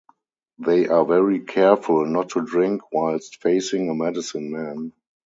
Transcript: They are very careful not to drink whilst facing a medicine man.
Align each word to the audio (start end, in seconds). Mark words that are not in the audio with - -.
They 0.57 0.87
are 0.87 1.05
very 1.05 1.41
careful 1.41 2.07
not 2.07 2.29
to 2.29 2.41
drink 2.43 2.81
whilst 2.91 3.39
facing 3.39 3.87
a 3.87 3.93
medicine 3.93 4.49
man. 4.51 4.93